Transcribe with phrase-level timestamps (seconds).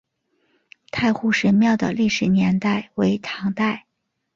[0.89, 3.85] 大湖神庙的历史年代为唐代。